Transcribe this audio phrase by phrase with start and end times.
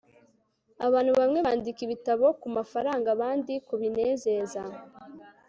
[0.85, 4.61] abantu bamwe bandika ibitabo kumafaranga, abandi kubinezeza